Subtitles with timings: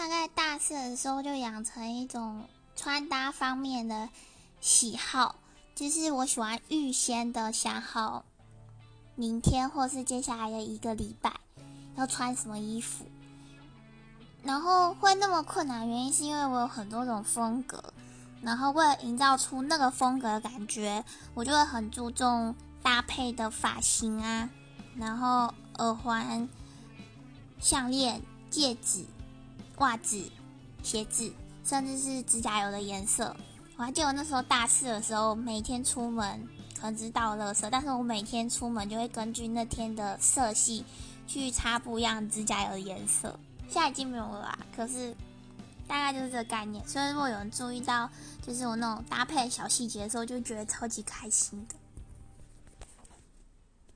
[0.00, 4.08] 大概大四的时候就养成一种穿搭方面的
[4.58, 5.34] 喜好，
[5.74, 8.24] 就是我喜欢预先的想好
[9.14, 11.34] 明天或是接下来的一个礼拜
[11.96, 13.04] 要穿什么衣服。
[14.42, 17.92] 然后会那么困难，原因是因为我有很多种风格，
[18.40, 21.04] 然后为了营造出那个风格的感觉，
[21.34, 24.48] 我就会很注重搭配的发型啊，
[24.96, 26.48] 然后耳环、
[27.60, 29.04] 项链、戒指、
[29.80, 30.22] 袜子、
[30.82, 31.30] 鞋子，
[31.64, 33.34] 甚至是指甲油的颜色。
[33.76, 40.84] 我还记得我那时候大四的时候，每天出门可能只是倒垃圾，但是我每天出门就会根据那天的色系
[41.26, 43.38] 去擦不一样指甲油的颜色。
[43.68, 45.14] 现在已经没有了啦，可是
[45.88, 46.86] 大概就是这个概念。
[46.86, 48.10] 所以如果有人注意到，
[48.46, 51.74] 就是我那种搭配小细节的时候，就觉得超级开心的。